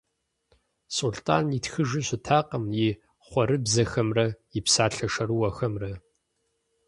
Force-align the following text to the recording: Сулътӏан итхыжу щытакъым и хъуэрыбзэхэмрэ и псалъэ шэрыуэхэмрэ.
Сулътӏан 0.95 1.45
итхыжу 1.57 2.01
щытакъым 2.07 2.65
и 2.87 2.87
хъуэрыбзэхэмрэ 3.25 4.27
и 4.57 4.59
псалъэ 4.65 5.07
шэрыуэхэмрэ. 5.13 5.91